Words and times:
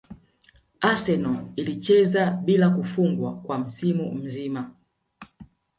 Arsenal 0.81 1.51
ilicheza 1.55 2.31
bila 2.31 2.69
kufungwa 2.69 3.39
kwa 3.41 3.57
msimu 3.57 4.15
mzima 4.15 4.71